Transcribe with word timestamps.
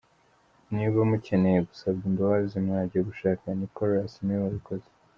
Niba 0.73 0.97
mukeneye 1.09 1.59
gusabwa 1.67 2.03
imbabazi, 2.11 2.55
mwajya 2.65 2.99
gushaka 3.09 3.43
Nicholas 3.59 4.11
niwe 4.23 4.41
wabikoze. 4.45 4.87